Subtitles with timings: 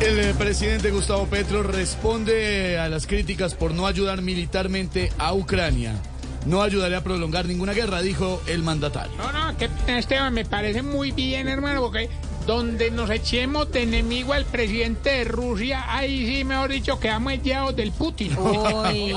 [0.00, 5.94] El eh, presidente Gustavo Petro responde a las críticas por no ayudar militarmente a Ucrania.
[6.46, 9.16] No ayudaré a prolongar ninguna guerra, dijo el mandatario.
[9.16, 12.08] No, no, que Esteban, me parece muy bien, hermano, porque
[12.46, 17.74] donde nos echemos de enemigo al presidente de Rusia, ahí sí, mejor dicho, quedamos echados
[17.74, 18.38] del Putin.
[18.38, 19.12] Uy,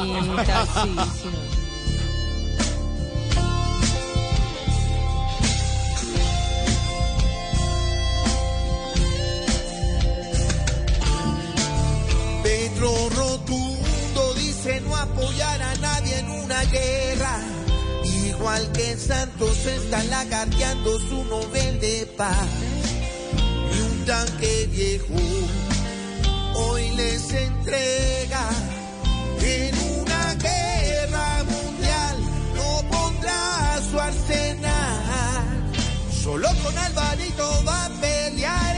[18.41, 22.49] Igual que Santos está lagarteando su Nobel de paz.
[23.71, 25.13] Y un tanque viejo
[26.55, 28.49] hoy les entrega.
[29.43, 32.17] En una guerra mundial
[32.55, 35.71] no pondrá su arsenal.
[36.23, 38.70] Solo con Alvarito va a pelear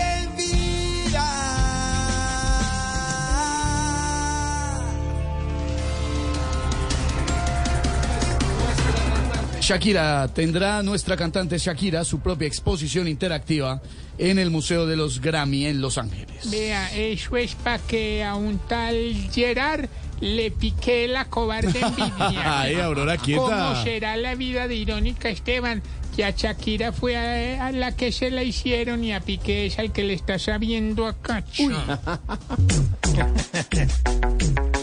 [9.63, 13.81] Shakira tendrá nuestra cantante Shakira su propia exposición interactiva
[14.17, 16.51] en el Museo de los Grammy en Los Ángeles.
[16.51, 19.87] Vea, eso es para que a un tal Gerard
[20.19, 22.59] le piqué la cobarde envidia.
[22.61, 23.41] Ay, Aurora, quieta.
[23.41, 25.81] ¿Cómo será la vida de irónica, Esteban?
[26.13, 29.79] Que a Shakira fue a, a la que se la hicieron y a Piqué es
[29.79, 31.63] al que le está sabiendo a cacho.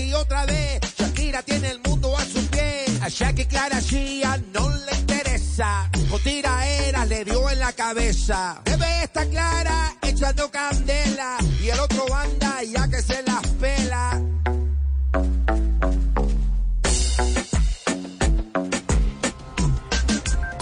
[0.00, 0.80] shaki, otra vez.
[0.98, 3.00] Shakira tiene el mundo a sus pies.
[3.02, 5.90] A Shaki Clara Shia no le interesa.
[6.10, 8.60] Con tiraera le dio en la cabeza.
[8.64, 11.38] Debe estar clara, echando candela.
[11.62, 13.19] Y el otro banda ya que se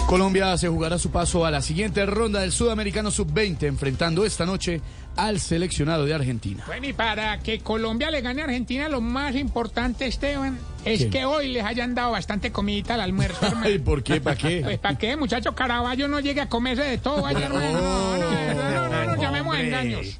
[0.09, 4.81] Colombia se jugará su paso a la siguiente ronda del Sudamericano Sub-20, enfrentando esta noche
[5.15, 6.63] al seleccionado de Argentina.
[6.65, 11.09] Bueno, y para que Colombia le gane a Argentina, lo más importante, Esteban, es ¿Qué?
[11.11, 13.67] que hoy les hayan dado bastante comidita al almuerzo, hermano.
[13.67, 14.19] Ay, ¿por qué?
[14.19, 14.61] ¿Para qué?
[14.63, 17.71] Pues para qué, muchacho Caraballo no llegue a comerse de todo, vaya, hermano.
[17.71, 20.19] No, no, no, no, no, no llamemos a engaños.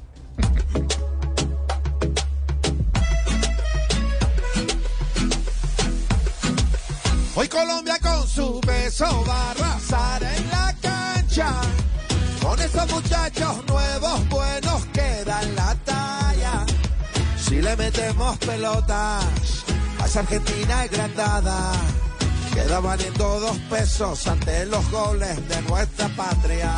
[7.34, 9.54] Hoy Colombia con su beso va
[12.42, 16.66] Con esos muchachos nuevos buenos que dan la talla.
[17.38, 19.24] Si le metemos pelotas
[20.00, 21.72] a esa Argentina agrandada.
[22.52, 26.74] Queda valiendo dos pesos ante los goles de nuestra patria.